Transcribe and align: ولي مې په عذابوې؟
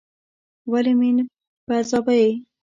ولي 0.71 0.93
مې 0.99 1.09
په 1.65 1.71
عذابوې؟ 1.79 2.25